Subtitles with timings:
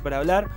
[0.00, 0.48] Para hablar,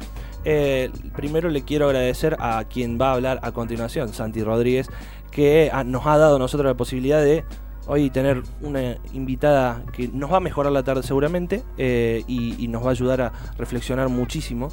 [0.46, 4.88] eh, primero le quiero agradecer a quien va a hablar a continuación, Santi Rodríguez,
[5.30, 7.44] que nos ha dado a nosotros la posibilidad de
[7.86, 12.84] hoy tener una invitada que nos va a mejorar la tarde seguramente eh, y, nos
[12.84, 14.70] va a ayudar a reflexionar muchísimo.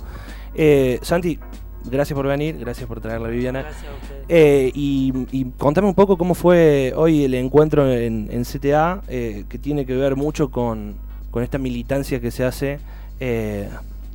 [0.54, 1.40] Eh, Santi,
[1.84, 3.62] gracias por venir, gracias por traerla Viviana.
[3.62, 4.24] Gracias a ustedes.
[4.28, 9.96] Eh, y, contame un poco cómo fue hoy el encuentro en, CTA, que tiene que
[9.96, 10.94] ver mucho con,
[11.32, 12.78] con, esta militancia que se hace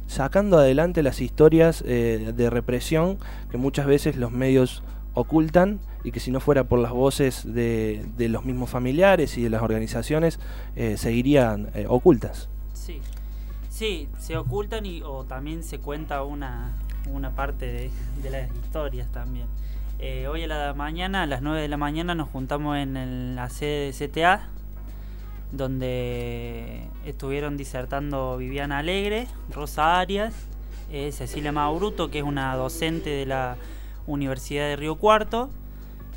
[0.08, 3.18] sacando adelante las historias de represión
[3.52, 4.84] que muchas veces los medios
[5.18, 9.50] ocultan y que si no fuera por las voces de, los mismos familiares y de
[9.50, 10.40] las organizaciones,
[10.76, 12.50] eh, seguirían eh, ocultas.
[12.74, 13.02] Sí,
[13.70, 16.72] sí, se ocultan y o también se cuenta una,
[17.12, 19.48] una parte de, las historias también.
[20.00, 23.50] Eh, hoy a la mañana, a las 9 de la mañana, nos juntamos en la
[23.50, 24.50] sede de CTA,
[25.52, 30.34] donde estuvieron disertando Viviana Alegre, Rosa Arias,
[31.12, 33.58] Cecilia Mauruto, que es una docente de la
[34.06, 35.50] Universidad de Río Cuarto,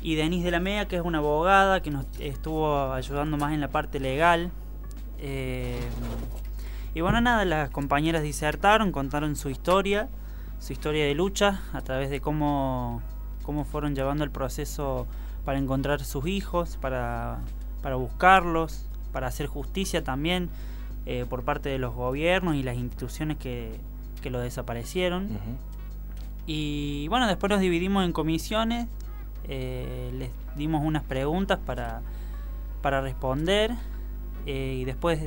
[0.01, 3.61] y Denise de la Mea, que es una abogada que nos estuvo ayudando más en
[3.61, 4.51] la parte legal.
[5.19, 5.79] Eh,
[6.95, 10.09] y bueno, nada, las compañeras disertaron, contaron su historia,
[10.59, 13.01] su historia de lucha, a través de cómo,
[13.43, 15.07] cómo fueron llevando el proceso
[15.45, 17.39] para encontrar sus hijos, para,
[17.81, 20.49] para buscarlos, para hacer justicia también
[21.05, 23.79] eh, por parte de los gobiernos y las instituciones que,
[24.21, 25.29] que lo desaparecieron.
[26.45, 28.87] Y bueno, después nos dividimos en comisiones
[29.47, 32.01] eh, les dimos unas preguntas para,
[32.81, 33.71] para responder
[34.45, 35.19] eh, y después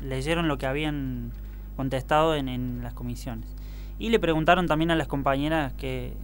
[0.00, 1.32] leyeron lo que habían
[1.76, 3.48] contestado en, en, las comisiones.
[3.98, 6.14] Y le preguntaron también a las compañeras que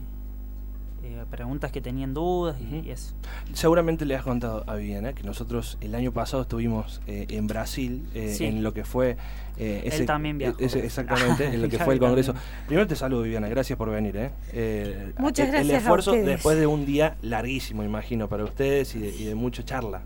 [1.31, 3.15] preguntas que tenían dudas y, eso.
[3.53, 8.63] Seguramente le has contado a Viviana que nosotros el año pasado estuvimos en Brasil en
[8.63, 9.17] lo que fue
[9.59, 10.59] eh, Él también viajó.
[10.59, 12.35] exactamente, en lo que fue el Congreso.
[12.67, 14.17] Primero te saludo, Viviana, gracias por venir.
[14.17, 14.31] ¿eh?
[14.53, 15.71] eh Muchas el, gracias.
[15.71, 19.65] El esfuerzo después de un día larguísimo, imagino, para ustedes y de, y de mucha
[19.65, 20.03] charla.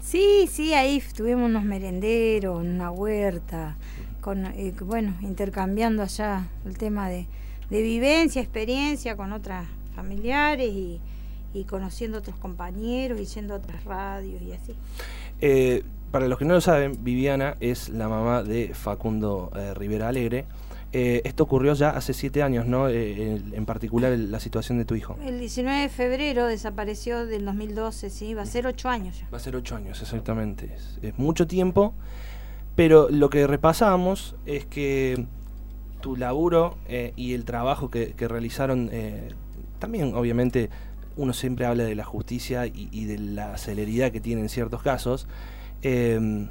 [0.00, 3.76] Sí, sí, ahí tuvimos unos merenderos, una huerta,
[4.20, 7.26] con, eh, bueno, intercambiando allá el tema de,
[7.68, 9.66] vivencia, experiencia con otras
[9.96, 11.00] familiares y,
[11.58, 14.74] y conociendo otros compañeros y yendo a otras radios y así.
[15.40, 20.08] Eh, para los que no lo saben, Viviana es la mamá de Facundo eh, Rivera
[20.08, 20.46] Alegre.
[20.92, 22.88] Eh, esto ocurrió ya hace siete años, ¿no?
[22.88, 25.18] En particular la situación de tu hijo.
[25.22, 29.28] El 19 de febrero desapareció del 2012, sí, va a ser ocho años ya.
[29.30, 30.74] Va a ser ocho años, exactamente.
[31.02, 31.92] Es, mucho tiempo,
[32.76, 35.26] pero lo que repasamos es que
[36.00, 36.78] tu laburo
[37.16, 38.88] y el trabajo que, realizaron,
[39.78, 40.70] también obviamente
[41.16, 45.26] uno siempre habla de la justicia y, de la celeridad que tiene en ciertos casos,
[45.82, 46.48] eh,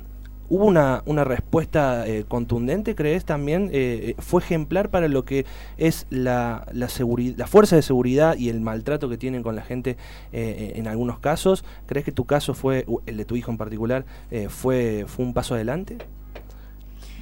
[0.47, 3.71] ¿Hubo una, una respuesta eh, contundente, crees también?
[3.73, 5.43] Eh, ¿Fue ejemplar para lo que
[5.77, 6.87] es la, la,
[7.35, 9.97] la fuerza de seguridad y el maltrato que tienen con la gente
[10.31, 11.65] en algunos casos?
[11.87, 14.05] ¿Crees que tu caso fue, el de tu hijo en particular,
[14.49, 15.97] fue, fue un paso adelante?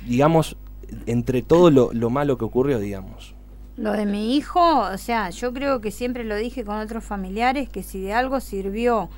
[0.05, 0.57] Digamos,
[1.05, 3.32] entre todo lo, lo malo que ocurrió, digamos.
[3.75, 7.69] Lo de mi hijo, o sea, yo creo que siempre lo dije con otros familiares,
[7.69, 9.09] que si de algo sirvió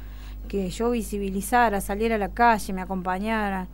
[0.48, 3.68] que yo visibilizara, saliera a la calle, me acompañara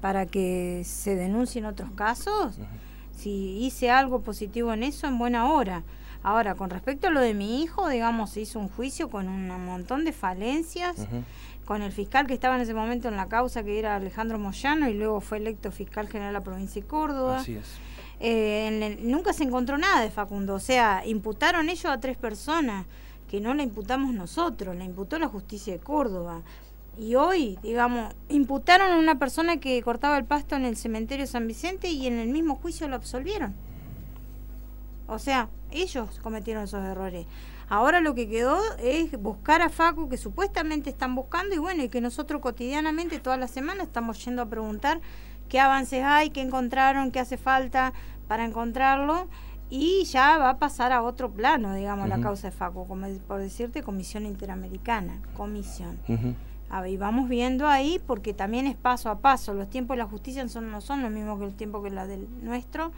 [0.00, 2.58] para que se denuncien otros casos,
[3.12, 5.84] si hice algo positivo en eso, en buena hora.
[6.22, 9.46] Ahora, con respecto a lo de mi hijo, digamos, se hizo un juicio con un
[9.64, 11.06] montón de falencias,
[11.64, 14.88] con el fiscal que estaba en ese momento en la causa, que era Alejandro Moyano,
[14.88, 17.38] y luego fue electo fiscal general de la provincia de Córdoba.
[17.38, 17.78] Así es.
[18.20, 22.86] Eh, nunca se encontró nada de Facundo, o sea, imputaron ellos a tres personas
[23.28, 26.42] que no la imputamos nosotros, la imputó la justicia de Córdoba.
[26.96, 31.46] Y hoy, digamos, imputaron a una persona que cortaba el pasto en el cementerio San
[31.48, 33.54] Vicente y en el mismo juicio lo absolvieron.
[35.08, 37.26] O sea, ellos cometieron esos errores.
[37.68, 41.88] Ahora lo que quedó es buscar a Facu que supuestamente están buscando y bueno, y
[41.88, 45.00] que nosotros cotidianamente, todas las semanas, estamos yendo a preguntar
[45.48, 47.92] qué avances hay, qué encontraron, qué hace falta
[48.28, 49.28] para encontrarlo
[49.70, 53.40] y ya va a pasar a otro plano, digamos, la causa de Facu, como por
[53.40, 55.98] decirte, Comisión Interamericana, comisión.
[56.86, 60.46] y vamos viendo ahí, porque también es paso a paso, los tiempos de la justicia
[60.48, 62.92] son, no son los mismos que el tiempo que la del nuestro,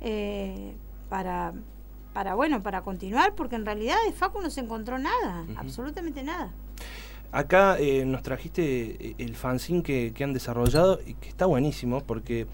[0.00, 0.76] eh,
[1.08, 1.52] para,
[2.12, 6.52] para, bueno, para continuar, porque en realidad de Facu no se encontró nada, absolutamente nada.
[7.32, 12.02] Acá eh, nos trajiste eh, el fanzine que, que han desarrollado y que está buenísimo
[12.06, 12.46] porque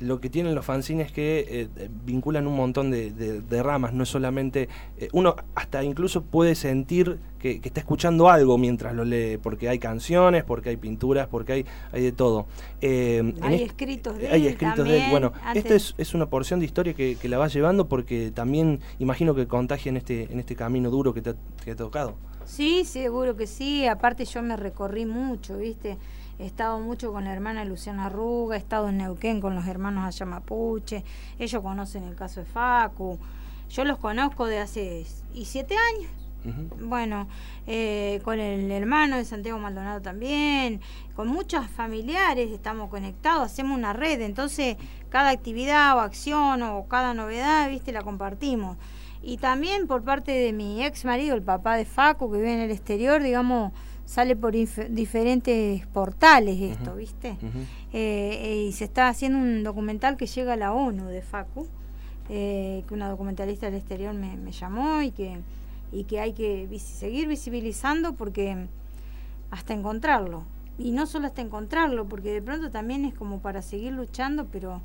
[0.00, 4.08] lo que tienen los fanzines es que eh, vinculan un montón de, ramas, no es
[4.08, 4.68] solamente...
[4.98, 9.78] Eh, uno hasta incluso puede sentir que, está escuchando algo mientras lo lee, porque hay
[9.78, 12.46] canciones, porque hay pinturas, porque hay, hay de todo.
[12.80, 15.10] Eh, hay escritos de Hay escritos de él.
[15.10, 19.48] Bueno, esta es, una porción de historia que, la vas llevando porque también imagino que
[19.48, 22.14] contagia en este, en este camino duro que te, que te ha tocado.
[22.46, 23.86] Sí, seguro que sí.
[23.86, 25.98] Aparte yo me recorrí mucho, ¿viste?
[26.38, 30.04] He estado mucho con la hermana Luciana Ruga, he estado en Neuquén con los hermanos
[30.04, 31.02] Ayamapuche,
[31.38, 33.18] ellos conocen el caso de Facu,
[33.70, 36.10] yo los conozco de hace y siete años.
[36.80, 37.26] Bueno,
[37.66, 40.80] eh, con el hermano de Santiago Maldonado también,
[41.16, 44.76] con muchos familiares estamos conectados, hacemos una red, entonces
[45.08, 48.76] cada actividad o acción o cada novedad, viste, la compartimos.
[49.26, 52.60] Y también por parte de mi ex marido, el papá de Facu, que vive en
[52.60, 53.72] el exterior, digamos,
[54.04, 57.36] sale por diferentes portales esto, ¿viste?
[57.92, 61.66] Eh, y se está haciendo un documental que llega a la ONU de Facu,
[62.28, 65.40] eh, que una documentalista del exterior me, llamó y que,
[65.90, 68.68] y que hay que seguir visibilizando porque
[69.50, 70.44] hasta encontrarlo.
[70.78, 74.82] Y no solo hasta encontrarlo, porque de pronto también es como para seguir luchando, pero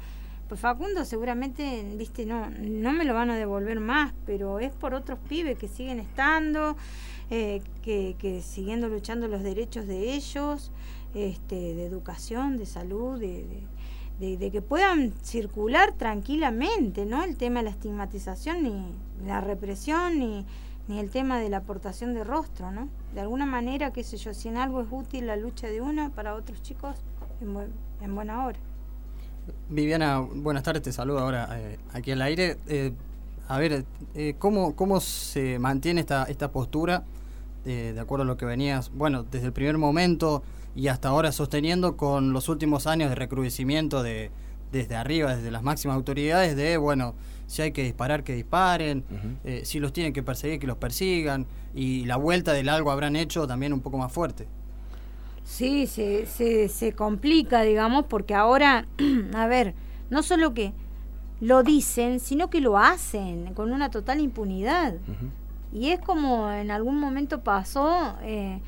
[0.52, 4.94] pues Facundo seguramente, viste, no, no me lo van a devolver más, pero es por
[4.94, 6.76] otros pibes que siguen estando,
[7.30, 10.74] eh, que, siguiendo luchando los derechos de ellos,
[11.14, 17.24] este, de educación, de salud, de, que puedan circular tranquilamente, ¿no?
[17.24, 18.94] El tema de la estigmatización, ni
[19.26, 20.46] la represión, ni,
[20.90, 22.90] ni el tema de la aportación de rostro, ¿no?
[23.14, 26.12] De alguna manera, qué sé yo, si en algo es útil la lucha de uno,
[26.12, 26.98] para otros chicos,
[27.40, 28.60] en, buena hora.
[29.70, 32.58] Viviana, buenas tardes, te saludo ahora eh, aquí al aire.
[32.68, 32.92] Eh,
[33.48, 33.86] a ver,
[34.40, 37.04] ¿cómo, ¿cómo se mantiene esta, esta postura
[37.66, 40.42] de acuerdo a lo que venías, bueno, desde el primer momento
[40.74, 44.32] y hasta ahora sosteniendo con los últimos años de recrudecimiento de,
[44.72, 47.14] desde arriba, desde las máximas autoridades, de, bueno,
[47.48, 49.04] si hay que disparar, que disparen,
[49.44, 51.46] eh, si los tienen que perseguir, que los persigan,
[51.76, 54.48] y la vuelta del algo habrán hecho también un poco más fuerte.
[55.44, 58.88] Sí, se, se, se complica, digamos, porque ahora,
[59.36, 59.74] a ver,
[60.10, 60.74] no solo que
[61.42, 64.94] lo dicen, sino que lo hacen con una total impunidad.
[65.74, 68.62] Y es como en algún momento pasó eh,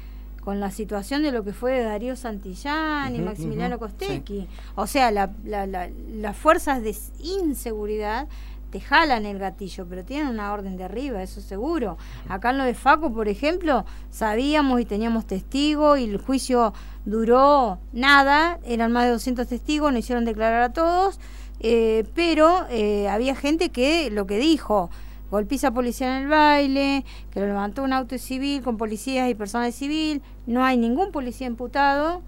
[0.44, 4.48] con la situación de lo que fue Darío Santillán y Maximiliano Costequi.
[4.76, 8.28] O sea, la, las fuerzas de inseguridad
[8.74, 11.96] te jalan el gatillo, pero tienen una orden de arriba, eso seguro.
[12.28, 16.74] Acá en lo de Faco, por ejemplo, sabíamos y teníamos testigos y el juicio
[17.06, 21.20] duró nada, eran más de 200 testigos, no hicieron declarar a todos,
[21.60, 24.90] eh, pero eh, había gente que lo que dijo,
[25.30, 29.76] golpiza policía en el baile, que lo levantó un auto civil con policías y personas
[29.76, 32.24] civil, no hay ningún policía imputado.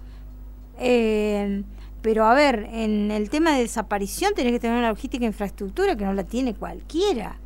[0.78, 1.64] Eh,
[2.06, 5.96] pero a ver, en el tema de desaparición tenés que tener una logística e infraestructura
[5.96, 7.40] que no la tiene cualquiera.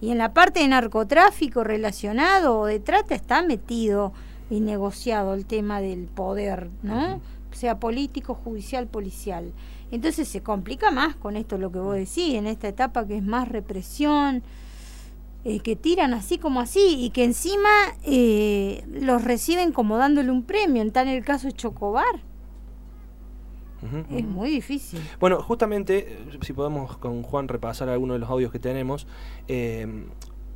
[0.00, 4.14] Y en la parte de narcotráfico relacionado o de trata está metido
[4.48, 7.20] y negociado el tema del poder, ¿no?
[7.52, 9.52] Sea político, judicial, policial.
[9.90, 13.22] Entonces se complica más con esto lo que vos decís, en esta etapa que es
[13.22, 14.42] más represión,
[15.44, 17.68] eh, que tiran así como así y que encima
[18.02, 22.27] eh, los reciben como dándole un premio, en tal el caso de Chocobar.
[24.10, 25.00] Es muy difícil.
[25.20, 29.06] Bueno, justamente, si podemos con Juan repasar algunos de los audios que tenemos,
[29.46, 30.06] eh,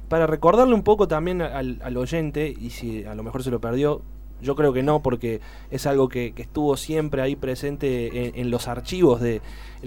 [0.09, 3.61] para recordarle un poco también al, al, oyente, y si a lo mejor se lo
[3.61, 4.03] perdió,
[4.43, 5.41] yo creo que no, porque
[5.71, 9.41] es algo que, estuvo siempre ahí presente en, los archivos del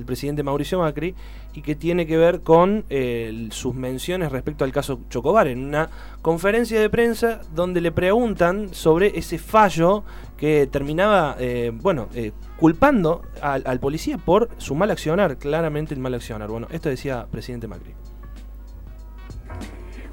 [0.06, 1.14] presidente Mauricio Macri
[1.54, 5.90] y que tiene que ver con eh, sus menciones respecto al caso Chocobar, en una
[6.22, 10.04] conferencia de prensa donde le preguntan sobre ese fallo
[10.38, 16.00] que terminaba, eh, bueno, eh, culpando al, al policía por su mal accionar, claramente el
[16.00, 16.50] mal accionar.
[16.50, 17.94] Bueno, esto decía presidente Macri.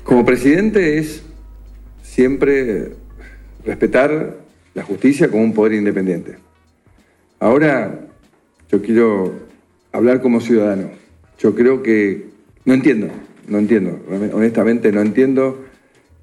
[0.04, 1.24] Como presidente es
[2.02, 2.96] siempre
[3.64, 4.36] respetar
[4.74, 6.36] la justicia como un poder independiente.
[7.38, 8.00] Ahora
[8.70, 9.32] yo quiero
[9.92, 10.90] hablar como ciudadano.
[11.38, 12.26] Yo creo que
[12.64, 13.08] no entiendo,
[13.48, 13.98] no entiendo,
[14.32, 15.64] honestamente no entiendo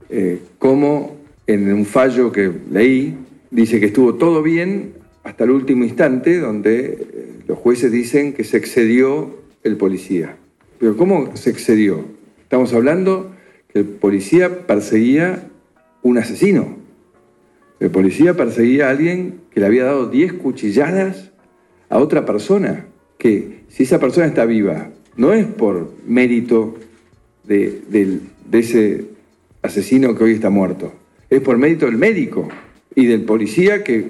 [0.09, 3.17] eh, cómo en un fallo que leí
[3.51, 4.93] dice que estuvo todo bien
[5.23, 10.37] hasta el último instante donde eh, los jueces dicen que se excedió el policía.
[10.79, 12.05] Pero ¿cómo se excedió?
[12.41, 13.35] Estamos hablando
[13.71, 15.49] que el policía perseguía
[16.01, 16.78] un asesino.
[17.79, 21.31] El policía perseguía a alguien que le había dado 10 cuchilladas
[21.89, 26.75] a otra persona, que si esa persona está viva, no es por mérito
[27.45, 28.21] de,
[28.51, 29.05] ese
[29.61, 30.93] asesino que hoy está muerto,
[31.29, 32.49] es por mérito del médico
[32.95, 34.09] y del policía que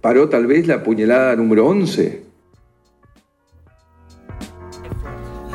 [0.00, 2.22] paró tal vez la puñalada número 11.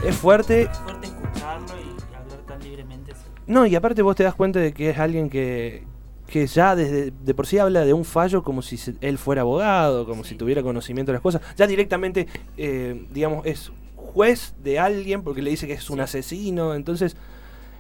[0.07, 0.62] es fuerte.
[0.63, 3.13] Es fuerte escucharlo y hablar tan libremente.
[3.48, 5.84] No, y aparte vos te das cuenta de que es alguien que,
[6.27, 10.05] que ya desde de por sí habla de un fallo como si él fuera abogado,
[10.05, 11.41] como si tuviera conocimiento de las cosas.
[11.55, 12.27] Ya directamente,
[12.58, 16.74] eh, digamos, es juez de alguien porque le dice que es un asesino.
[16.74, 17.15] Entonces,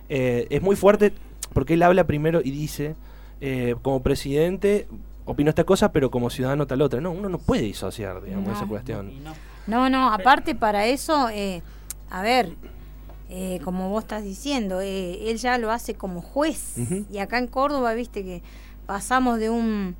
[0.09, 1.13] eh, es muy fuerte
[1.53, 2.95] porque él habla primero y dice,
[3.41, 4.87] eh, como presidente,
[5.25, 7.01] opino esta cosa, pero como ciudadano tal otra.
[7.01, 9.11] No, uno no puede disociar, digamos, esa cuestión.
[9.65, 11.29] No, no, aparte para eso,
[12.11, 12.55] a ver,
[13.29, 16.75] eh, como vos estás diciendo, eh, él ya lo hace como juez.
[17.11, 18.43] Y acá en Córdoba, viste que
[18.85, 19.95] pasamos de un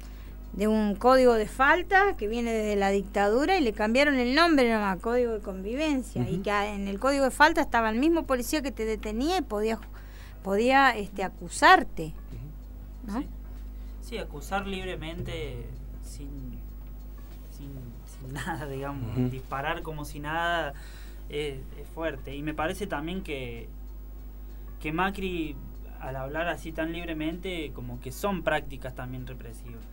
[0.54, 4.72] de un código de falta que viene desde la dictadura y le cambiaron el nombre
[4.72, 6.30] nomás, código de convivencia.
[6.30, 9.42] Y que en el código de falta estaba el mismo policía que te detenía y
[9.42, 9.80] podía,
[10.44, 12.14] podía este, acusarte.
[13.06, 13.24] ¿no?
[14.02, 14.18] Sí.
[14.18, 15.66] acusar libremente
[16.04, 16.30] sin,
[17.58, 20.74] sin, nada, digamos, disparar como si nada
[21.30, 21.60] es,
[21.94, 22.36] fuerte.
[22.36, 23.70] Y me parece también que,
[24.80, 25.56] que Macri,
[26.00, 29.84] al hablar así tan libremente, como que son prácticas también represivas.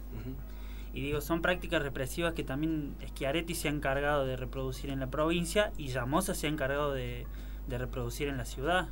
[0.94, 5.06] Y digo, son prácticas represivas que también Schiaretti se ha encargado de reproducir en la
[5.08, 7.26] provincia y Llamosa se ha encargado de,
[7.68, 8.88] reproducir en la ciudad.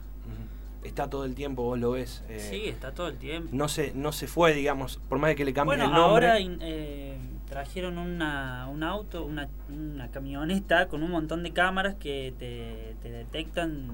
[0.82, 2.24] Está todo el tiempo, vos lo ves.
[2.30, 3.50] Eh, sí, está todo el tiempo.
[3.52, 6.26] No se, no se fue, digamos, por más de que le cambien el nombre.
[6.26, 7.18] Ahora eh,
[7.50, 13.10] trajeron una, un auto, una, una, camioneta con un montón de cámaras que te, te
[13.10, 13.90] detectan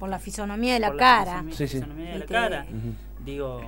[0.00, 1.42] por la fisonomía de la cara.
[1.42, 2.66] La fisonomía, de la cara.
[3.24, 3.62] Digo,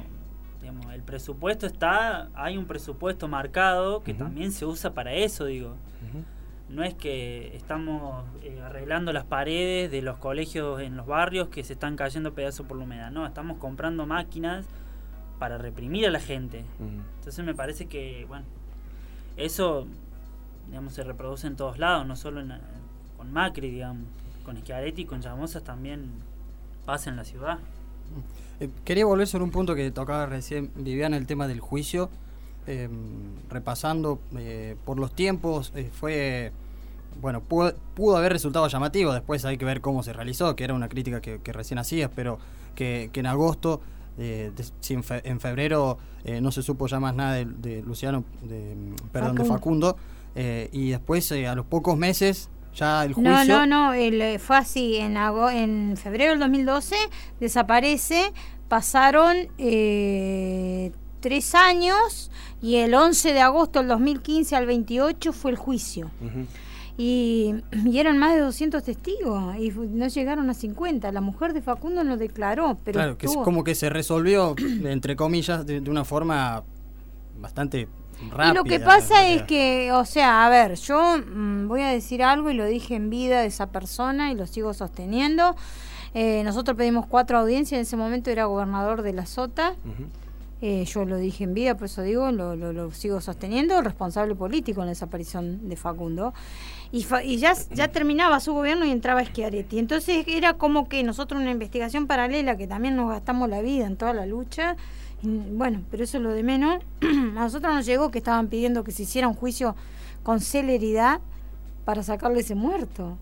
[0.61, 5.77] digamos, el presupuesto está, hay un presupuesto marcado que también se usa para eso, digo.
[6.69, 11.63] No es que estamos eh, arreglando las paredes de los colegios en los barrios que
[11.63, 14.67] se están cayendo pedazos por la humedad, no, estamos comprando máquinas
[15.39, 16.65] para reprimir a la gente.
[17.19, 18.47] Entonces me parece que, bueno,
[19.37, 19.87] eso,
[20.69, 22.43] digamos, se reproduce en todos lados, no solo
[23.17, 24.05] con Macri, digamos,
[24.45, 26.11] con Schiaretti y con Llamosas también
[26.85, 27.59] pasa en la ciudad.
[28.61, 32.09] Eh, quería volver sobre un punto que tocaba recién Viviana, el tema del juicio.
[32.67, 36.53] Em, repasando eh, por los tiempos, eh, fue.
[37.21, 40.89] Bueno, pudo, haber resultado llamativo, después hay que ver cómo se realizó, que era una
[40.89, 42.39] crítica que, recién hacías, pero
[42.75, 43.81] que, que en agosto
[44.17, 48.77] de, si en, febrero eh, no se supo ya más nada de, Luciano, de,
[49.13, 49.97] perdón, de Facundo,
[50.35, 53.33] eh, y después eh, a los pocos meses ya el juicio...
[53.33, 56.97] No, no, no, fue así, en, en febrero del 2012
[57.41, 58.33] desaparece,
[58.69, 59.37] pasaron
[61.21, 62.31] tres años
[62.61, 66.11] y el 11 de agosto del 2015 al 28 fue el juicio.
[66.99, 67.55] Y,
[67.93, 71.13] eran más de 200 testigos y no llegaron a 50.
[71.13, 72.99] La mujer de Facundo no declaró, pero.
[72.99, 76.65] Claro, que es como que se resolvió, entre comillas, de, una forma
[77.39, 77.89] bastante
[78.31, 78.53] rápida.
[78.53, 82.23] Y lo que pasa es que, o sea, a ver, yo mm, voy a decir
[82.23, 85.55] algo y lo dije en vida de esa persona y lo sigo sosteniendo.
[86.15, 89.75] Eh, nosotros pedimos cuatro audiencias, en ese momento era gobernador de la Sota.
[90.63, 94.81] Eh, yo lo dije en vida, por eso digo, lo, lo, sigo sosteniendo, responsable político
[94.81, 96.33] en la desaparición de Facundo
[96.91, 97.05] y,
[97.37, 99.79] ya, ya terminaba su gobierno y entraba Schiaretti.
[99.79, 103.99] Entonces era como que nosotros una investigación paralela, que también nos gastamos la vida en
[103.99, 104.77] toda la lucha,
[105.23, 108.93] bueno, pero eso es lo de menos, a nosotros nos llegó que estaban pidiendo que
[108.93, 109.77] se hiciera un juicio
[110.23, 111.21] con celeridad
[111.85, 113.19] para sacarle ese muerto.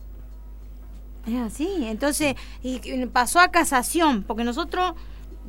[1.27, 4.93] Es así, entonces, y pasó a casación, porque nosotros,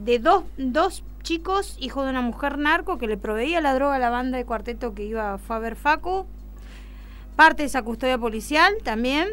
[0.04, 4.00] de dos, dos chicos, hijos de una mujer narco que le proveía la droga a
[4.00, 6.28] la banda de cuarteto que iba, a ver Facu,
[7.36, 9.28] parte de esa custodia policial también.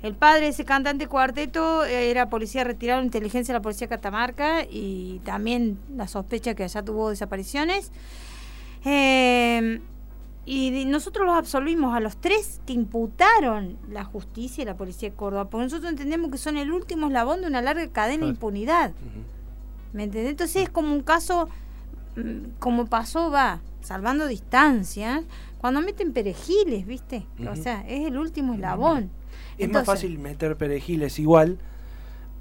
[0.00, 3.88] El padre de ese cantante cuarteto eh, era policía retirado de inteligencia de la policía
[3.88, 7.90] Catamarca y también la sospecha que allá tuvo desapariciones.
[8.84, 9.80] Eh,
[10.44, 15.16] y nosotros los absolvimos a los tres que imputaron la justicia y la policía de
[15.16, 18.92] Córdoba, porque nosotros entendemos que son el último eslabón de una larga cadena de impunidad.
[19.92, 20.30] ¿Me entendés?
[20.30, 21.48] Entonces es como un caso,
[22.16, 25.24] mm, como pasó, va, salvando distancias,
[25.58, 27.26] cuando meten perejiles, ¿viste?
[27.48, 29.10] O sea, es el último eslabón.
[29.58, 31.58] Es más fácil meter perejiles igual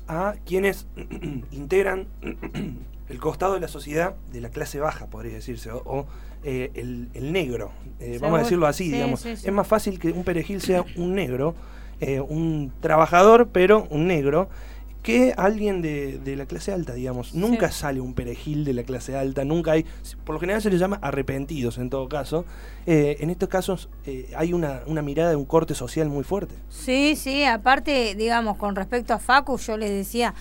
[0.08, 0.88] a quienes
[1.52, 2.08] integran
[3.10, 6.08] el costado de la sociedad de la clase baja, podría decirse, o,
[6.44, 9.26] eh, el, negro, eh, vamos a decirlo así, digamos.
[9.26, 11.54] Es más fácil que un perejil sea un negro,
[12.00, 14.50] eh, un trabajador, pero un negro,
[15.02, 17.34] que alguien de, de, la clase alta, digamos.
[17.34, 19.86] Nunca sale un perejil de la clase alta, nunca hay,
[20.24, 22.46] por lo general se les llama arrepentidos en todo caso.
[22.86, 26.56] Eh, en estos casos eh, hay una, una, mirada de un corte social muy fuerte.
[26.70, 30.34] Sí, sí, aparte, digamos, con respecto a Facu, yo les decía,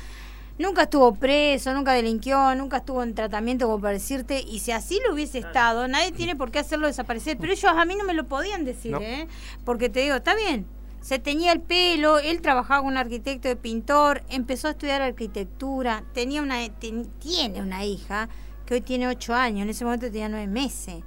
[0.58, 5.00] nunca estuvo preso, nunca delinquió, nunca estuvo en tratamiento, como para decirte, y si así
[5.06, 8.14] lo hubiese estado, nadie tiene por qué hacerlo desaparecer, pero ellos a mí no me
[8.14, 9.26] lo podían decir, ¿eh?
[9.64, 10.66] Porque te digo, está bien,
[11.00, 16.04] se teñía el pelo, él trabajaba con un arquitecto de pintor, empezó a estudiar arquitectura,
[16.12, 18.28] tenía una, tiene una hija
[18.66, 21.02] que hoy tiene ocho años, en ese momento tenía nueve meses.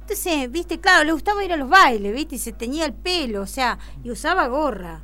[0.00, 3.42] Entonces, viste, claro, le gustaba ir a los bailes, viste, y se teñía el pelo,
[3.42, 5.02] o sea, y usaba gorra.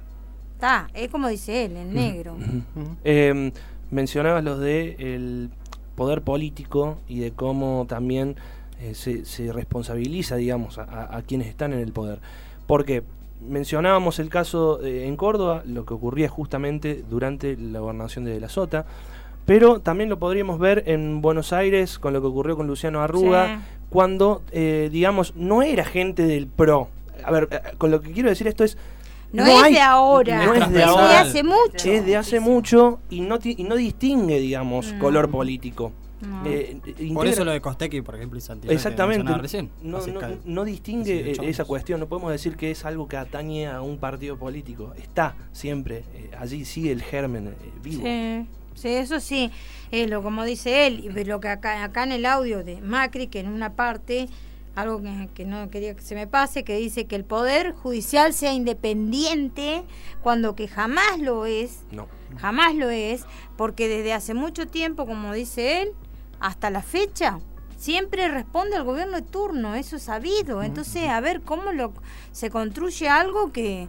[0.54, 2.36] Está, es como dice él, en negro.
[3.04, 3.52] Eh,
[3.90, 5.50] mencionabas los de el
[5.96, 8.36] poder político y de cómo también
[8.80, 12.20] eh, se, se, responsabiliza, digamos, a, a, quienes están en el poder.
[12.66, 13.02] Porque
[13.48, 18.40] mencionábamos el caso eh, en Córdoba, lo que ocurría justamente durante la gobernación de, de
[18.40, 18.86] la Sota,
[19.44, 23.56] pero también lo podríamos ver en Buenos Aires con lo que ocurrió con Luciano Arruga,
[23.56, 23.62] sí.
[23.90, 26.88] cuando, eh, digamos, no era gente del PRO.
[27.24, 28.78] A ver, eh, con lo que quiero decir esto es...
[29.32, 31.90] No, no es hay, de ahora, no es de, ahora, hace mucho.
[31.90, 34.98] Es de hace mucho y no, y no distingue, digamos, Mm.
[34.98, 35.90] color político.
[36.22, 36.46] No.
[36.46, 36.80] Eh,
[37.12, 38.72] por eso lo de Costequi, por ejemplo, y Santiago.
[38.72, 39.32] Exactamente.
[39.34, 41.98] Recién, no, no- no distingue eh, esa cuestión.
[42.00, 44.94] No podemos decir que es algo que atañe a un partido político.
[44.96, 46.04] Está siempre.
[46.14, 47.52] eh, allí sigue el germen eh,
[47.82, 48.02] vivo.
[48.04, 49.50] Sí, sí, eso sí,
[49.90, 53.26] es lo como dice él, y lo que acá, acá en el audio de Macri,
[53.26, 54.28] que en una parte,
[54.76, 58.32] algo que, que no quería que se me pase, que dice que el poder judicial
[58.32, 59.82] sea independiente,
[60.22, 62.06] cuando que jamás lo es, No.
[62.38, 63.24] jamás lo es,
[63.56, 65.88] porque desde hace mucho tiempo, como dice él,
[66.42, 67.38] hasta la fecha,
[67.76, 70.62] siempre responde al gobierno de turno, eso es sabido.
[70.62, 71.92] Entonces, a ver cómo lo,
[72.32, 73.88] se construye algo que,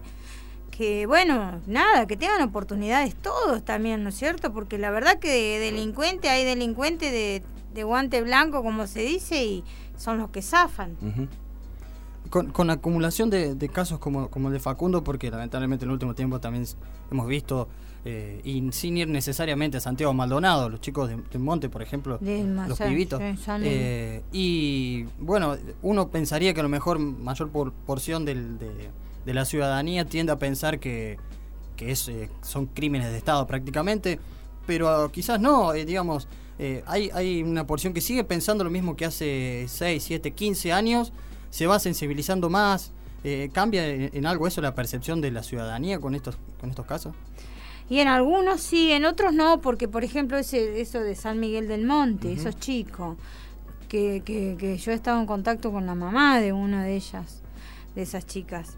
[0.71, 4.53] que, bueno, nada, que tengan oportunidades todos también, ¿no es cierto?
[4.53, 7.43] Porque la verdad que de delincuente hay delincuentes de,
[7.73, 9.63] de guante blanco, como se dice, y
[9.97, 10.95] son los que zafan.
[12.29, 15.93] Con, con acumulación de, de casos como, como el de Facundo, porque lamentablemente en el
[15.93, 16.65] último tiempo también
[17.11, 17.67] hemos visto,
[18.05, 22.17] eh, y sin ir necesariamente a Santiago Maldonado, los chicos de, de Monte, por ejemplo,
[22.69, 23.19] los pibitos.
[23.63, 23.69] sí.
[23.69, 28.89] Eh, y bueno, uno pensaría que a lo mejor mayor por- porción del- de,
[29.25, 31.17] de la ciudadanía tiende a pensar que,
[31.77, 34.19] que es, eh, son crímenes de Estado prácticamente,
[34.67, 36.27] pero quizás no, eh, digamos,
[36.85, 41.11] hay, hay una porción que sigue pensando lo mismo que hace 6, 7, 15 años,
[41.49, 42.91] se va sensibilizando más,
[43.53, 47.13] cambia en, en algo eso la percepción de la ciudadanía con estos, con estos casos.
[47.89, 51.67] Y en algunos sí, en otros no, porque por ejemplo ese, eso de San Miguel
[51.67, 53.17] del Monte, esos chicos,
[53.89, 57.41] que, que, que yo he estado en contacto con la mamá de una de ellas,
[57.93, 58.77] de esas chicas.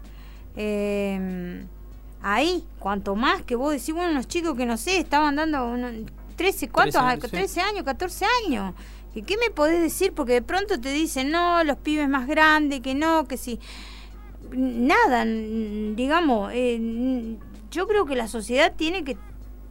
[0.56, 1.64] Eh,
[2.22, 5.88] ahí, cuanto más que vos decís, bueno, los chicos que no sé, estaban dando uno-
[6.36, 6.94] 13, ¿cuántos?
[6.94, 7.30] 13 Ah, años, sí.
[7.30, 8.74] 13 años, 14 años.
[9.14, 10.12] ¿Y qué me podés decir?
[10.12, 13.58] Porque de pronto te dicen, no, los pibes más grandes, que no, que sí.
[14.52, 17.36] Nada, digamos, eh,
[17.70, 19.16] yo creo que la sociedad tiene que,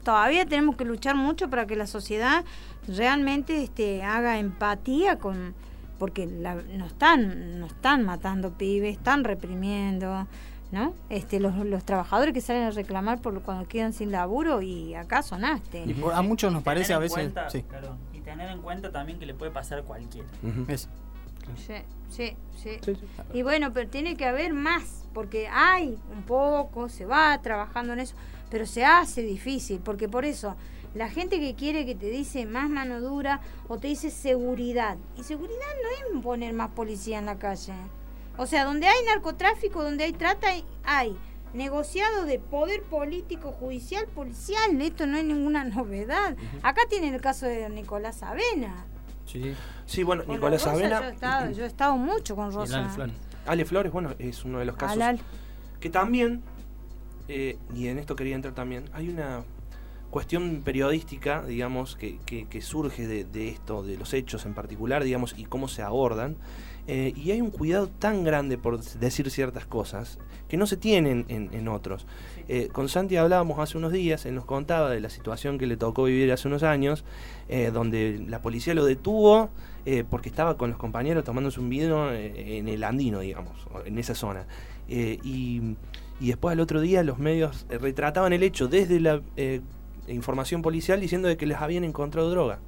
[0.04, 2.44] todavía tenemos que luchar mucho para que la sociedad
[2.88, 5.54] realmente este, haga empatía con,
[6.00, 10.28] porque la, no están, no están matando pibes, están reprimiendo,
[10.72, 10.94] ¿no?
[11.10, 15.24] Este, los, los trabajadores que salen a reclamar por cuando quedan sin laburo y acá
[15.24, 15.84] sonaste.
[15.86, 17.14] Y por- a muchos nos parece a veces...
[17.16, 20.28] cuenta- sí, perdón, y tener en cuenta también que le puede pasar a cualquiera.
[20.44, 20.66] Ujú.
[21.56, 21.74] Sí,
[22.10, 22.78] sí, sí.
[22.82, 23.08] Sí, sí.
[23.34, 28.00] Y bueno, pero tiene que haber más, porque hay un poco, se va trabajando en
[28.00, 28.16] eso,
[28.50, 30.56] pero se hace difícil, porque por eso
[30.94, 35.24] la gente que quiere que te dice más mano dura o te dice seguridad, y
[35.24, 37.74] seguridad no es poner más policía en la calle.
[38.38, 41.18] O sea, donde hay narcotráfico, donde hay trata, hay, hay
[41.54, 46.36] negociado de poder político, judicial, policial, esto no es ninguna novedad.
[46.62, 48.86] Acá tienen el caso de Nicolás Avena.
[49.26, 49.54] Sí.
[49.86, 51.00] Sí, bueno, Con Nicolás Rosa Avena.
[51.02, 52.80] Yo he, estado, yo he estado mucho con Rosa.
[52.80, 53.16] Ale Flores.
[53.46, 54.96] Ale Flores, bueno, es uno de los casos.
[54.96, 55.20] Alal.
[55.80, 56.42] Que también,
[57.28, 59.44] eh, y en esto quería entrar también, hay una
[60.10, 65.04] cuestión periodística, digamos, que, que- que surge de, de esto, de los hechos en particular,
[65.04, 66.38] digamos, y cómo se abordan.
[66.88, 71.26] eh, y hay un cuidado tan grande por decir ciertas cosas que no se tienen
[71.30, 72.06] en, en otros.
[72.48, 75.78] Eh, con Santi hablábamos hace unos días, él nos contaba de la situación que le
[75.78, 77.04] tocó vivir hace unos años,
[77.50, 79.50] eh, donde la policía lo detuvo
[79.86, 83.56] eh, porque estaba con los compañeros tomándose un vino en el andino, digamos,
[83.86, 84.48] en esa zona.
[84.88, 85.76] Y,
[86.20, 89.22] después al otro día los medios retrataban el hecho desde la
[90.08, 92.60] información policial diciendo de que les habían encontrado droga.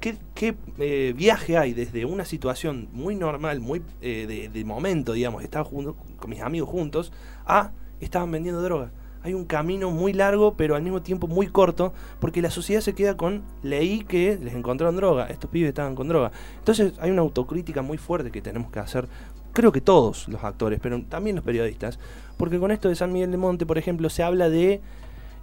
[0.00, 5.94] ¿Qué, viaje hay desde una situación muy normal, muy eh, de, momento, digamos, estaba junto,
[6.16, 7.12] con mis amigos juntos,
[7.44, 8.90] a estaban vendiendo droga?
[9.22, 12.94] Hay un camino muy largo, pero al mismo tiempo muy corto, porque la sociedad se
[12.94, 16.32] queda con, leí que les encontraron droga, estos pibes estaban con droga.
[16.58, 19.08] Entonces hay una autocrítica muy fuerte que tenemos que hacer,
[19.52, 21.98] creo que todos los actores, pero también los periodistas,
[22.38, 24.80] porque con esto de San Miguel de Monte, por ejemplo, se habla de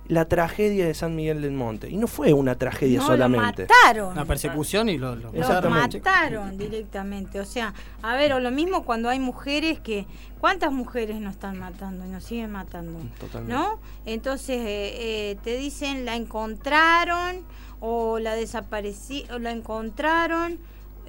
[0.07, 1.89] la tragedia de San Miguel del Monte.
[1.89, 3.63] Y no fue una tragedia No, solamente.
[3.63, 4.11] Lo mataron.
[4.13, 5.97] Una persecución y lo, lo- Los Exactamente.
[5.99, 7.39] mataron directamente.
[7.39, 10.05] O sea, a ver, o lo mismo cuando hay mujeres que.
[10.39, 12.99] ¿Cuántas mujeres nos están matando y nos siguen matando?
[13.19, 13.53] Totalmente.
[13.53, 13.79] ¿No?
[14.05, 17.43] Entonces eh, eh, te dicen la encontraron
[17.79, 20.59] o la desaparecieron, o la encontraron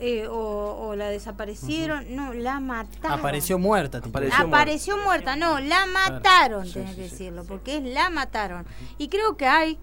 [0.00, 2.14] eh, o, o la desaparecieron.
[2.14, 3.18] No, la mataron.
[3.18, 3.98] Apareció muerta.
[3.98, 7.10] Apareció Apareció muerta, no, la mataron, Sí, tenés sí, que sí.
[7.10, 8.64] decirlo, porque es la mataron.
[8.98, 9.78] Y creo que hay,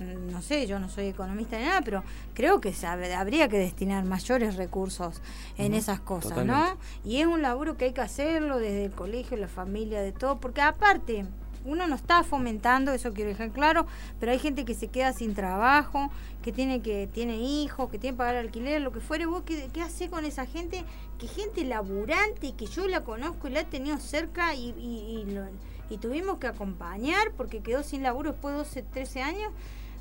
[0.00, 2.02] no sé, yo no soy economista ni nada, pero
[2.34, 5.20] creo que se hab- habría que destinar mayores recursos
[5.58, 6.76] en esas cosas, ¿no?
[7.04, 10.38] Y es un laburo que hay que hacerlo desde el colegio, la familia, de todo,
[10.40, 11.24] porque aparte
[11.64, 13.86] uno no está fomentando, eso quiero dejar claro,
[14.18, 16.10] pero hay gente que se queda sin trabajo,
[16.42, 19.68] que tiene que tiene hijos, que tiene que pagar alquiler, lo que fuere, vos qué,
[19.72, 20.84] qué con esa gente,
[21.18, 25.46] que gente laburante, que yo la conozco y la he tenido cerca y, y, lo-
[25.90, 29.52] y tuvimos que acompañar porque quedó sin laburo después de 12, 13 años,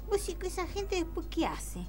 [0.09, 1.85] vos decís que esa gente después qué hace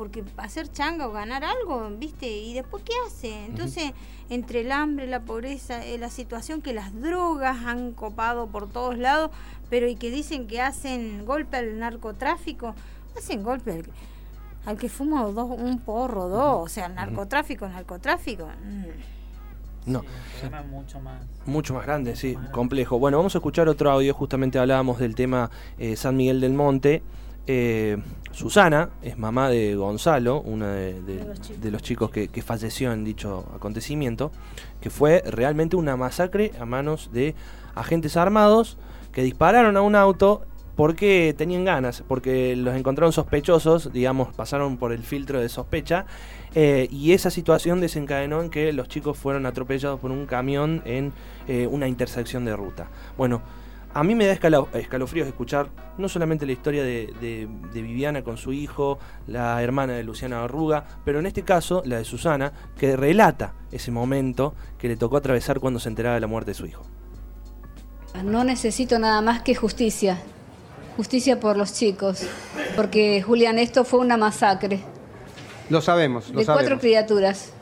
[0.00, 2.26] porque hacer changa o ganar algo, ¿viste?
[2.26, 3.44] Y después, ¿qué hace?
[3.44, 3.92] Entonces,
[4.30, 8.96] entre el hambre, la pobreza, eh, la situación que las drogas han copado por todos
[8.96, 9.30] lados,
[9.68, 12.74] pero y que dicen que hacen golpe al narcotráfico,
[13.14, 13.84] hacen golpe al,
[14.64, 18.46] al que fuma dos, un porro, dos, o sea, el narcotráfico, narcotráfico.
[18.46, 18.84] mm.
[19.84, 20.00] No.
[20.40, 21.20] Sí, mucho más.
[21.44, 22.52] Mucho más grande, sí, más grande.
[22.52, 22.98] complejo.
[22.98, 27.02] Bueno, vamos a escuchar otro audio, justamente hablábamos del tema eh, San Miguel del Monte.
[27.46, 27.96] Eh,
[28.32, 31.60] Susana es mamá de Gonzalo, uno de, de- De los chicos.
[31.62, 34.30] de los chicos que, que falleció en dicho acontecimiento,
[34.80, 37.34] que fue realmente una masacre a manos de
[37.74, 38.78] agentes armados
[39.12, 40.42] que dispararon a un auto
[40.76, 46.06] porque tenían ganas, porque los encontraron sospechosos, digamos, pasaron por el filtro de sospecha,
[46.54, 51.12] eh, y esa situación desencadenó en que los chicos fueron atropellados por un camión en
[51.48, 52.88] eh, una intersección de ruta.
[53.18, 53.42] Bueno,
[53.92, 58.22] a mí me da escalo- escalofríos escuchar no solamente la historia de, de- de Viviana
[58.22, 62.52] con su hijo, la hermana de Luciana Arruga, pero en este caso la de Susana,
[62.78, 66.54] que relata ese momento que le tocó atravesar cuando se enteraba de la muerte de
[66.54, 66.84] su hijo.
[68.24, 70.18] No necesito nada más que justicia.
[70.96, 72.22] Justicia por los chicos.
[72.76, 74.80] Porque, Julián, esto fue una masacre
[75.68, 76.80] Lo sabemos, lo de cuatro sabemos.
[76.80, 77.52] criaturas.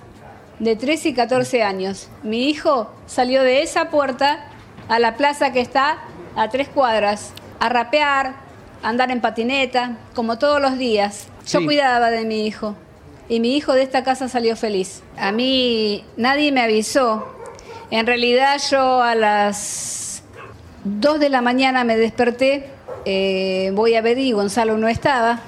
[0.58, 2.08] De 13 y 14 años.
[2.22, 4.50] Mi hijo salió de esa puerta
[4.88, 5.98] a la plaza que está
[6.36, 7.32] a tres cuadras.
[7.60, 8.34] A rapear,
[8.82, 11.26] a andar en patineta, como todos los días.
[11.46, 11.64] Yo Sí.
[11.64, 12.76] cuidaba de mi hijo.
[13.28, 15.02] Y mi hijo de esta casa salió feliz.
[15.18, 17.34] A mí nadie me avisó.
[17.90, 20.22] En realidad yo a las
[20.84, 22.70] 2 de la mañana me desperté,
[23.04, 25.40] eh, voy a ver y Gonzalo no estaba.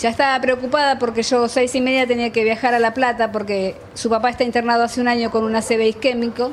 [0.00, 3.76] Ya estaba preocupada porque yo seis y media tenía que viajar a La Plata porque
[3.94, 6.50] su papá está internado hace un año con una CB isquémico,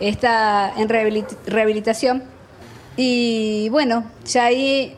[0.00, 2.24] está en rehabilit- rehabilitación.
[2.96, 4.96] Y bueno, ya ahí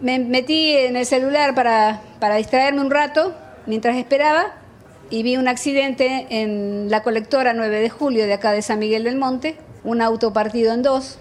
[0.00, 3.34] me metí en el celular para, para distraerme un rato
[3.66, 4.46] mientras esperaba
[5.10, 9.04] y vi un accidente en la colectora 9 de julio de acá de San Miguel
[9.04, 11.18] del Monte, un auto partido en dos.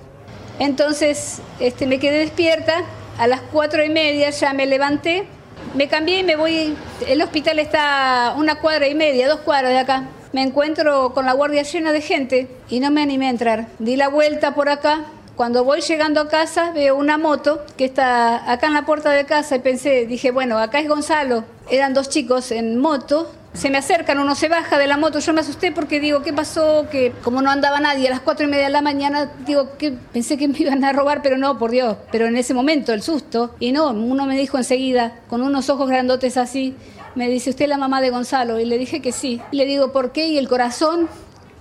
[0.60, 2.84] Entonces este, me quedé despierta,
[3.17, 5.26] a las cuatro y media ya me levanté,
[5.73, 6.76] me cambié y me voy,
[7.08, 10.04] el hospital está una cuadra y media, dos cuadras de acá.
[10.32, 13.67] Me encuentro con la guardia llena de gente y no me animé a entrar.
[13.80, 15.06] Di la vuelta por acá.
[15.36, 19.26] Cuando voy llegando a casa veo una moto que está acá en la puerta de
[19.26, 21.43] casa y pensé, dije, bueno, acá es Gonzalo.
[21.69, 23.32] Eran dos chicos en moto.
[23.54, 25.20] Se me acercan, uno se baja de la moto.
[25.20, 26.88] Yo me asusté porque digo, ¿qué pasó?
[26.89, 29.92] Que como no andaba nadie a las cuatro y media de la mañana, digo, que
[29.92, 31.98] pensé que me iban a robar, pero no, por Dios.
[32.12, 33.56] Pero en ese momento, el susto.
[33.60, 36.76] Y no, uno me dijo enseguida, con unos ojos grandotes así,
[37.13, 38.60] me dice, ¿usted es la mamá de Gonzalo?
[38.60, 39.39] Y le dije que sí.
[39.52, 40.28] Y le digo, ¿por qué?
[40.28, 41.08] Y el corazón,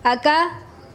[0.03, 0.49] acá,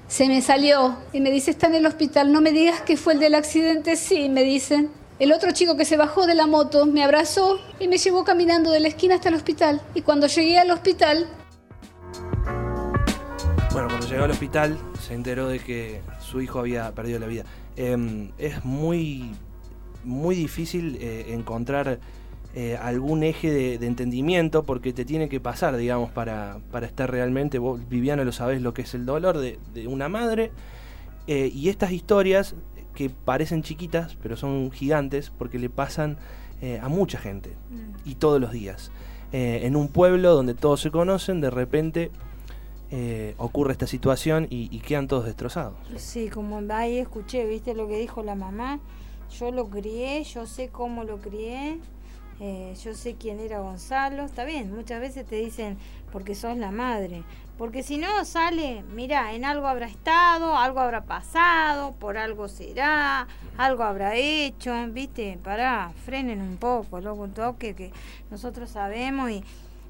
[0.08, 0.98] se me salió.
[1.14, 2.32] Y me dice, está en el hospital.
[2.32, 3.96] No me digas que fue el del accidente.
[3.98, 4.90] Sí, me dicen.
[5.20, 8.70] El otro chico que se bajó de la moto me abrazó y me llevó caminando
[8.70, 9.82] de la esquina hasta el hospital.
[9.96, 11.28] Y cuando llegué al hospital,
[13.72, 17.46] Bueno, cuando llegó al hospital se enteró de que su hijo había perdido la vida.
[17.76, 19.32] Eh, es muy,
[20.04, 22.00] muy difícil eh, encontrar
[22.54, 27.10] eh, algún eje de, de entendimiento porque te tiene que pasar, digamos, para, para estar
[27.10, 30.52] realmente, vos Viviana lo sabés lo que es el dolor de, de una madre
[31.28, 32.56] eh, y estas historias
[32.98, 36.18] que parecen chiquitas pero son gigantes porque le pasan
[36.64, 37.54] eh, a mucha gente
[38.04, 38.92] y todos los días.
[39.32, 42.10] Eh, en un pueblo donde todos se conocen, de repente
[42.90, 45.76] eh, ocurre esta situación y, y quedan todos destrozados.
[45.98, 48.80] Sí, como ahí escuché, viste lo que dijo la mamá.
[49.38, 51.78] Yo lo crié, yo sé cómo lo crié.
[52.40, 55.78] Eh, yo sé quién era Gonzalo, está bien, muchas veces te dicen
[56.12, 57.24] porque sos la madre,
[57.58, 63.28] porque si no sale, mira, en algo habrá estado, algo habrá pasado, por algo será,
[63.58, 67.92] algo habrá hecho, viste, pará, frenen un poco, loco, un toque que
[68.30, 69.44] nosotros sabemos y,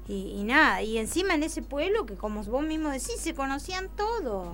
[0.08, 4.48] y, nada, y encima en ese pueblo que como vos mismo decís, se conocían todos.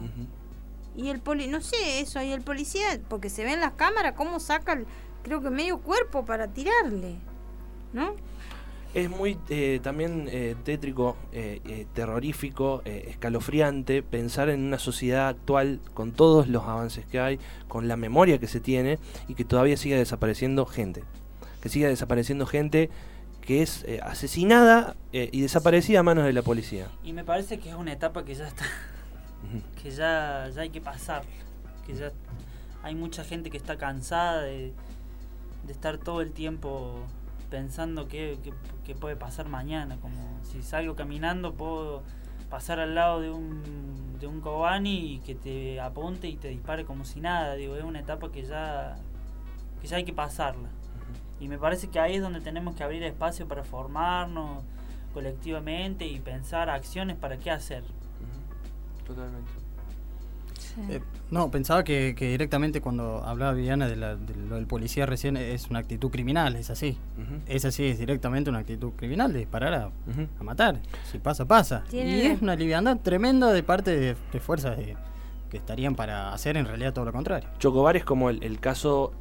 [0.97, 4.15] Y el poli, no sé, eso, y el policía, porque se ve en las cámaras
[4.15, 4.81] cómo saca,
[5.23, 7.17] creo que medio cuerpo para tirarle,
[7.95, 8.15] ¿no?
[8.93, 16.13] Es muy eh, también eh, tétrico, eh, terrorífico, escalofriante pensar en una sociedad actual con
[16.13, 19.97] todos los avances que hay, con la memoria que se tiene y que todavía siga
[19.97, 21.03] desapareciendo gente.
[21.61, 22.91] Que siga desapareciendo gente
[23.41, 26.89] que es asesinada y desaparecida a manos de la policía.
[27.03, 28.65] Y me parece que es una etapa que ya está
[29.83, 31.25] que ya, ya hay que pasar,
[31.87, 32.13] que ya
[32.83, 34.73] hay mucha gente que está cansada de,
[35.69, 37.07] estar todo el tiempo
[37.55, 38.37] pensando qué,
[38.99, 42.03] puede pasar mañana, como si salgo caminando puedo
[42.51, 46.85] pasar al lado de un, de un Kobani y que te apunte y te dispare
[46.85, 48.97] como si nada, digo, es una etapa que ya,
[49.81, 50.69] que ya hay que pasarla.
[51.39, 54.65] Y me parece que ahí es donde tenemos que abrir espacio para formarnos
[55.13, 57.85] colectivamente y pensar acciones para qué hacer.
[59.07, 59.64] Totalmente.
[60.89, 65.79] Eh, no, pensaba que, directamente cuando hablaba Viviana de, lo del policía recién es una
[65.79, 66.99] actitud criminal, es así.
[67.47, 69.91] Es así, es directamente una actitud criminal de disparar a,
[70.43, 70.81] matar.
[71.11, 71.85] Si pasa, pasa.
[71.93, 74.79] Y es una liviandad tremenda de parte de, fuerzas
[75.51, 77.49] que estarían para hacer en realidad todo lo contrario.
[77.59, 79.13] Chocobar es como el caso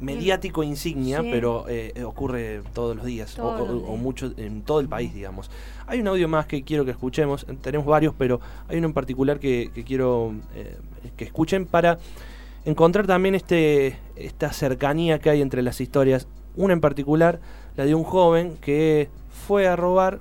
[0.00, 5.50] mediático insignia, pero eh, ocurre todos los días, o, mucho en todo el país, digamos.
[5.86, 9.38] Hay un audio más que quiero que escuchemos, tenemos varios, pero hay uno en particular
[9.38, 10.76] que, quiero eh,
[11.16, 11.98] que escuchen para
[12.64, 16.28] encontrar también este, esta cercanía que hay entre las historias.
[16.56, 17.40] Una en particular,
[17.76, 19.08] la de un joven que
[19.46, 20.20] fue a robar,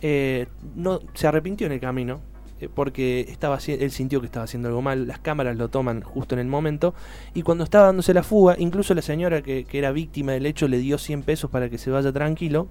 [0.00, 2.20] eh, no, se arrepintió en el camino,
[2.68, 6.40] porque estaba, él sintió que estaba haciendo algo mal, las cámaras lo toman justo en
[6.40, 6.94] el momento,
[7.34, 10.78] y cuando estaba dándose la fuga, incluso la señora que, era víctima del hecho le
[10.78, 12.68] dio 100 pesos para que se vaya tranquilo,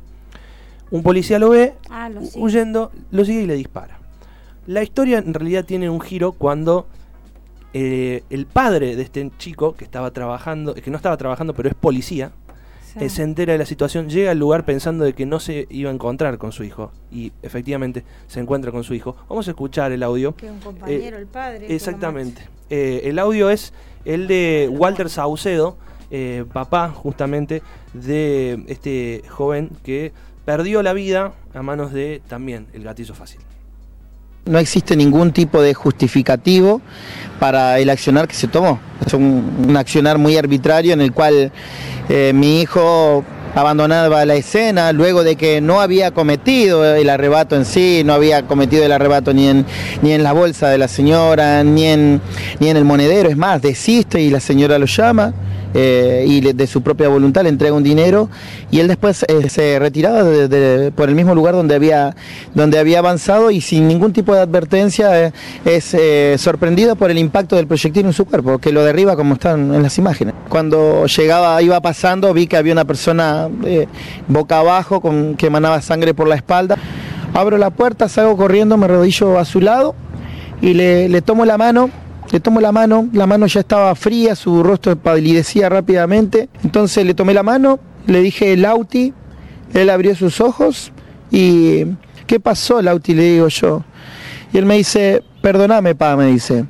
[0.91, 3.99] un policía lo ve ah, huyendo, lo sigue y le dispara.
[4.67, 6.86] La historia en realidad tiene un giro cuando
[7.73, 11.75] eh, el padre de este chico que estaba trabajando, que no estaba trabajando pero es
[11.75, 12.34] policía,
[13.10, 15.93] se entera de la situación, llega al lugar pensando de que no se iba a
[15.93, 19.15] encontrar con su hijo y efectivamente se encuentra con su hijo.
[19.30, 20.36] Vamos a escuchar el audio.
[20.36, 21.73] Que un compañero, el padre.
[21.73, 22.47] Exactamente.
[22.69, 23.73] Eh, el audio es
[24.06, 25.77] el de Walter Saucedo,
[26.10, 27.62] eh, papá justamente
[27.93, 30.12] de este joven que
[30.45, 33.41] perdió la vida a manos de también el gatillo fácil.
[34.45, 36.82] No existe ningún tipo de justificativo
[37.39, 38.80] para el accionar que se tomó.
[39.06, 41.51] Es un, accionar muy arbitrario en el cual
[42.10, 43.23] eh, mi hijo
[43.56, 48.47] abandonaba la escena luego de que no había cometido el arrebato en sí, no había
[48.47, 49.65] cometido el arrebato ni en,
[50.01, 52.21] ni en la bolsa de la señora, ni en,
[52.60, 55.34] ni en el monedero, es más, desiste y la señora lo llama.
[55.73, 58.29] Eh, y de su propia voluntad le entrega un dinero
[58.71, 60.21] y él después eh, se retiraba
[60.95, 62.13] por el mismo lugar donde había,
[62.53, 65.31] donde había avanzado y sin ningún tipo de advertencia eh,
[65.63, 69.73] es sorprendido por el impacto del proyectil en su cuerpo, que lo derriba como están
[69.73, 70.34] en las imágenes.
[70.49, 73.47] Cuando llegaba, iba pasando, vi que había una persona
[74.27, 76.77] boca abajo con, que emanaba sangre por la espalda.
[77.34, 79.95] Abro la puerta, salgo corriendo, me rodillo a su lado
[80.62, 81.89] y le, le tomo la mano
[82.31, 86.49] le tomo la mano, la mano ya estaba fría, su rostro palidecía rápidamente.
[86.63, 89.13] Entonces le tomé la mano, le dije Lauti,
[89.73, 90.93] él abrió sus ojos
[91.29, 91.85] y
[92.27, 93.13] ¿qué pasó Lauti?
[93.13, 93.83] Le digo yo.
[94.53, 96.65] Y él me dice, perdóname, pa, me dice.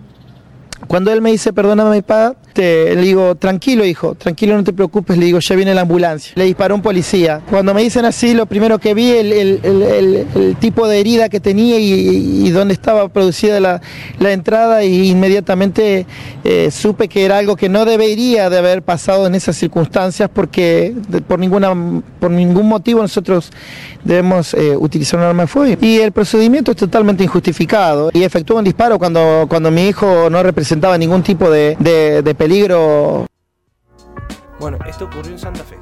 [0.88, 5.26] Cuando él me dice, perdóname, pa, le digo, tranquilo, hijo, tranquilo, no te preocupes, le
[5.26, 6.34] digo, ya viene la ambulancia.
[6.36, 7.42] Le disparó un policía.
[7.50, 11.80] Cuando me dicen así, lo primero que vi, el, el, tipo de herida que tenía
[11.80, 13.82] y, dónde estaba producida la,
[14.32, 16.06] entrada, y inmediatamente
[16.44, 20.94] eh, supe que era algo que no debería de haber pasado en esas circunstancias porque
[21.28, 21.74] por, ninguna,
[22.20, 23.52] por ningún motivo nosotros
[24.04, 25.78] debemos eh, utilizar un arma de fuego.
[25.82, 28.10] Y el procedimiento es totalmente injustificado.
[28.14, 32.36] Y efectuó un disparo cuando, cuando mi hijo no representaba ningún tipo de, de, de
[32.42, 33.28] peligro.
[34.60, 35.78] Bueno, esto ocurrió en Santa Fe,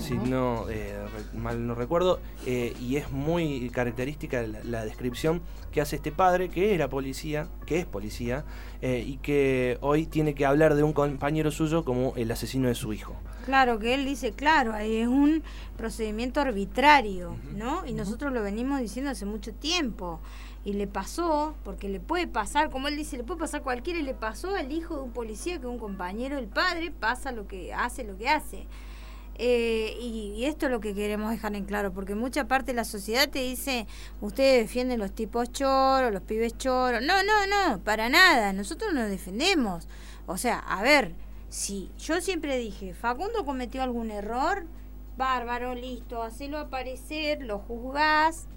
[0.00, 0.96] si, no eh,
[1.32, 6.74] mal no recuerdo, eh, y es muy característica la, descripción que hace este padre, que
[6.74, 8.44] era policía, que es policía,
[8.82, 12.74] eh, y que hoy tiene que hablar de un compañero suyo como el asesino de
[12.74, 13.14] su hijo.
[13.44, 15.44] Claro, que él dice, claro, ahí es un
[15.76, 17.86] procedimiento arbitrario, ¿no?
[17.86, 20.18] Y nosotros lo venimos diciendo hace mucho tiempo
[20.66, 24.02] y le pasó, porque le puede pasar, como él dice, le puede pasar cualquiera, y
[24.02, 27.72] le pasó al hijo de un policía que un compañero, el padre, pasa lo que
[27.72, 28.66] hace, lo que hace.
[29.36, 32.76] Eh, y, y esto es lo que queremos dejar en claro, porque mucha parte de
[32.78, 33.86] la sociedad te dice,
[34.20, 37.00] ustedes defienden los tipos choros, los pibes choros.
[37.00, 39.86] No, no, no, para nada, nosotros nos defendemos.
[40.26, 41.14] O sea, a ver,
[41.48, 44.66] si yo siempre dije, Facundo cometió algún error,
[45.16, 48.48] bárbaro, listo, hacelo aparecer, lo juzgás,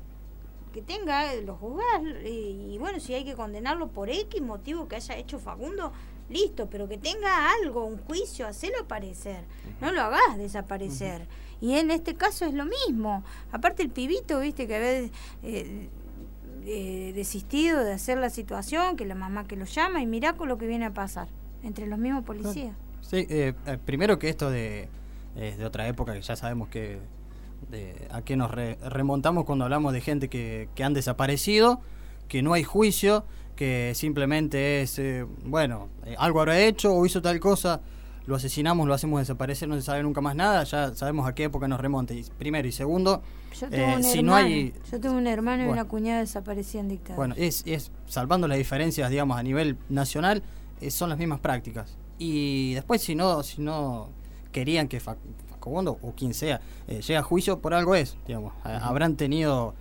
[0.74, 4.96] que tenga, lo juzgás, y, y bueno, si hay que condenarlo por X motivo que
[4.96, 5.92] haya hecho Facundo,
[6.30, 9.44] listo, pero que tenga algo, un juicio, hacelo aparecer,
[9.82, 11.28] no lo hagas desaparecer.
[11.62, 13.24] Y en este caso es lo mismo.
[13.52, 15.10] Aparte el pibito, viste, que había
[15.44, 15.90] eh,
[16.66, 20.48] eh, desistido de hacer la situación, que la mamá que lo llama, y mirá con
[20.48, 21.28] lo que viene a pasar
[21.64, 22.76] entre los mismos policías.
[23.02, 24.88] Sí, eh, eh, primero que esto de,
[25.36, 27.00] eh, de otra época, que ya sabemos que
[27.70, 31.82] de, a qué nos re- remontamos cuando hablamos de gente que, que han desaparecido,
[32.28, 37.22] que no hay juicio, que simplemente es, eh, bueno, eh, algo habrá hecho o hizo
[37.22, 37.82] tal cosa,
[38.26, 41.46] lo asesinamos, lo hacemos desaparecer, no se sabe nunca más nada, ya sabemos a qué
[41.46, 42.14] época nos remonta.
[42.14, 43.24] Y primero y segundo,
[43.60, 44.74] Yo tengo eh, un si hermano, no hay...
[44.92, 47.16] yo tengo un hermano y una cuñada desaparecida en dictadura.
[47.16, 50.44] Bueno, es, es salvando las diferencias, digamos, a nivel nacional,
[50.90, 51.98] son las mismas prácticas.
[52.20, 54.10] Y después, si no, si no
[54.52, 55.00] querían que
[55.60, 58.54] Facundo o quien sea eh, llegue a juicio, por algo es, digamos.
[58.64, 59.74] Habrán tenido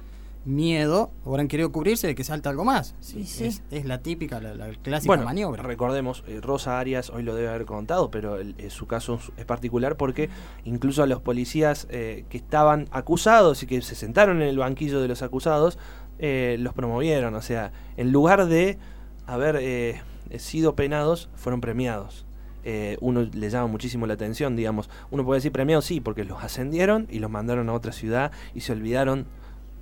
[0.45, 2.95] miedo, o habrán querido cubrirse de que salta algo más.
[3.01, 3.21] Sí.
[3.21, 5.63] Es, es la típica, la, la clásica Bueno, maniobra.
[5.63, 9.31] recordemos, eh, Rosa Arias hoy lo debe haber contado, pero el- eh, su caso es-
[9.37, 10.31] es particular porque
[10.65, 15.01] incluso a los policías eh, que estaban acusados y que se sentaron en el banquillo
[15.01, 15.79] de los acusados,
[16.19, 17.35] eh, los promovieron.
[17.35, 18.79] O sea, en lugar de
[19.27, 20.01] haber eh,
[20.39, 22.25] sido penados, fueron premiados.
[22.65, 24.91] Eh, uno le llama muchísimo la atención, digamos.
[25.11, 28.61] Uno puede decir premiados, sí, porque los ascendieron y los mandaron a otra ciudad y
[28.61, 29.27] se olvidaron,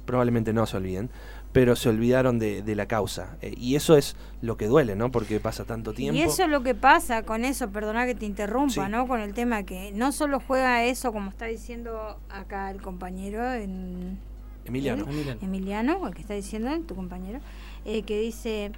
[0.05, 1.11] probablemente no se olviden,
[1.53, 3.39] pero se olvidaron de, de la causa.
[3.41, 5.11] Eh, y eso es lo que duele, ¿no?
[5.11, 6.19] Porque pasa tanto tiempo.
[6.19, 8.91] Y eso es lo que pasa con eso, perdona que te interrumpa, Sí.
[8.91, 9.09] ¿no?
[9.09, 14.19] Con el tema que no solo juega eso, como está diciendo acá el compañero en,
[14.67, 15.05] Emiliano.
[15.09, 15.41] Emiliano.
[15.41, 17.39] Emiliano, el que está diciendo tu compañero,
[17.85, 18.73] eh, que dice,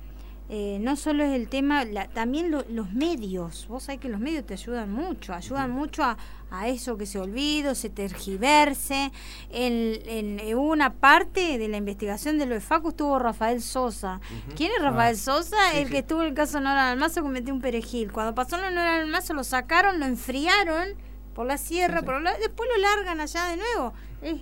[0.50, 4.20] eh, no solo es el tema, la- también lo- los medios, vos sabés que los
[4.20, 6.16] medios te ayudan mucho, ayudan mucho a,
[6.50, 9.12] a eso que se olvida, se tergiverse.
[9.50, 14.20] En, en- en una parte de la investigación de lo de Facu estuvo Rafael Sosa.
[14.56, 15.74] ¿Quién es Rafael Sosa?
[15.74, 18.12] el que estuvo en el caso Nora Almazo cometió un perejil.
[18.12, 20.88] Cuando pasó lo Nora Almazo lo sacaron, lo enfriaron
[21.34, 23.92] por la sierra, por la- después lo largan allá de nuevo.
[24.22, 24.40] Es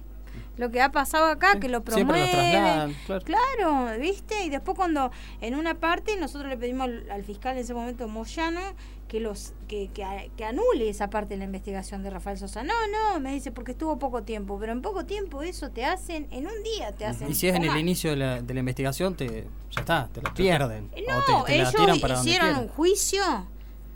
[0.57, 2.31] lo que ha pasado acá, que lo promueven.
[2.31, 3.25] trasladan, claro.
[3.25, 4.45] Claro, ¿viste?
[4.45, 8.09] Y después cuando en una parte nosotros le pedimos al, al fiscal en ese momento,
[8.09, 8.61] Moyano,
[9.09, 12.64] que los que, que, que anule esa parte de la investigación de Rafael Sosa.
[12.64, 14.59] No, no, me dice, porque estuvo poco tiempo.
[14.59, 17.31] Pero en poco tiempo eso te hacen, en un día te hacen.
[17.31, 20.23] Y si es en el inicio de la, de la investigación, te, ya está, te
[20.23, 20.90] la pierden.
[20.95, 23.23] Eh, o No, te, te la ellos tiran para donde hicieron un juicio.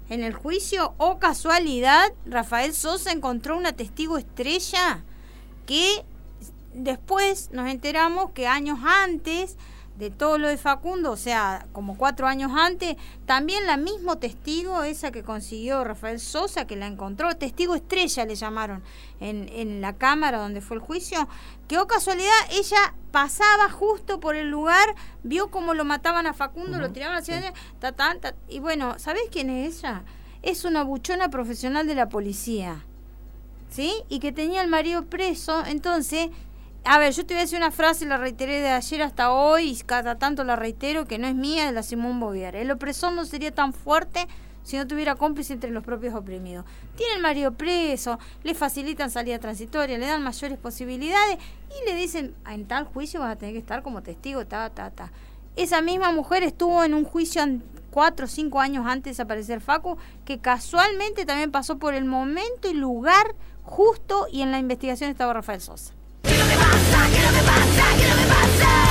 [0.09, 5.05] En el juicio, o casualidad, Rafael Sosa encontró una testigo estrella
[5.66, 6.05] que
[6.74, 9.56] después nos enteramos que años antes
[10.00, 14.83] de todo lo de Facundo, o sea, como cuatro años antes, también la mismo testigo,
[14.83, 18.83] esa que consiguió Rafael Sosa, que la encontró, testigo estrella le llamaron,
[19.20, 21.28] en, en la cámara donde fue el juicio,
[21.68, 26.78] que o casualidad ella pasaba justo por el lugar, vio cómo lo mataban a Facundo,
[26.78, 30.02] lo tiraban hacia ta, ta, ta, y bueno, ¿sabés quién es ella?
[30.40, 32.87] Es una buchona profesional de la policía.
[33.70, 33.92] ¿sí?
[34.09, 35.64] Y que tenía el marido preso.
[35.64, 36.30] Entonces,
[36.85, 39.71] a ver, yo te voy a decir una frase, la reiteré de ayer hasta hoy,
[39.71, 42.57] y cada tanto la reitero, que no es mía, de la Simón Boviar.
[42.57, 44.27] El opresor no sería tan fuerte
[44.62, 46.64] si no tuviera cómplice entre los propios oprimidos.
[46.97, 51.38] Tiene el marido preso, le facilitan salida transitoria, le dan mayores posibilidades
[51.81, 54.71] y le dicen, "Ah, en tal juicio vas a tener que estar como testigo, ta,
[54.71, 55.12] ta, ta.
[55.57, 57.43] Esa misma mujer estuvo en un juicio
[57.90, 62.69] cuatro o cinco años antes de desaparecer Facu, que casualmente también pasó por el momento
[62.71, 65.95] y lugar justo y en la investigación estaba Rafael Sosa.
[67.11, 67.85] ¿Qué es lo que pasa?
[67.96, 68.89] ¿Qué que pasa?